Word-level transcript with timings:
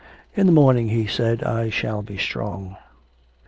'In 0.35 0.47
the 0.47 0.51
morning' 0.51 0.89
he 0.89 1.05
said, 1.05 1.43
'I 1.43 1.69
shall 1.69 2.01
be 2.01 2.17
strong.' 2.17 2.75